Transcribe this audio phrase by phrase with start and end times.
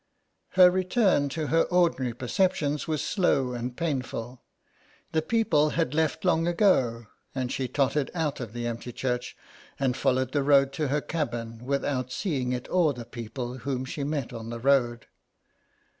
[0.57, 4.41] Her return to her ordinary perceptions was slow and painful.
[5.11, 9.37] The people had left long ago, and she tottered out of the empty church
[9.79, 14.03] and followed the road to her cabin without seeing it or the people whom she
[14.03, 15.05] met on the road.